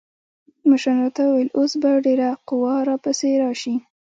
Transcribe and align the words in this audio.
مشرانو 0.69 1.01
راته 1.05 1.21
وويل 1.25 1.49
اوس 1.57 1.71
به 1.81 1.89
ډېره 2.05 2.29
قوا 2.49 2.75
را 2.89 2.95
پسې 3.03 3.29
راسي. 3.43 3.75